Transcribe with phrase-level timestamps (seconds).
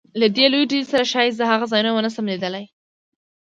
[0.19, 2.65] له دې لویې ډلې سره ښایي زه هغه ځایونه ونه شم لیدلی.